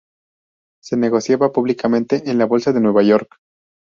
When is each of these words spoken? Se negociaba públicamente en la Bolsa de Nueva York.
Se 0.81 0.97
negociaba 0.97 1.51
públicamente 1.51 2.23
en 2.31 2.39
la 2.39 2.45
Bolsa 2.47 2.73
de 2.73 2.81
Nueva 2.81 3.03
York. 3.03 3.35